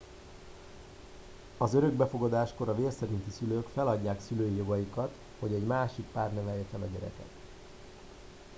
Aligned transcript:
az 1.57 1.73
örökbefogadáskor 1.73 2.69
a 2.69 2.75
vérszerinti 2.75 3.31
szülők 3.31 3.67
feladják 3.67 4.21
szülői 4.21 4.55
jogaikat 4.55 5.13
hogy 5.39 5.53
egy 5.53 5.65
másik 5.65 6.05
pár 6.05 6.33
nevelje 6.33 6.63
fel 6.71 6.81
a 6.81 6.85
gyermeket 6.85 7.29